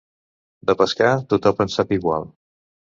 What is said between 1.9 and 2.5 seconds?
igual.